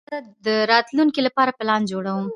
زه 0.09 0.17
د 0.45 0.47
راتلونکي 0.71 1.19
لپاره 1.27 1.51
پلان 1.59 1.81
جوړوم. 1.91 2.25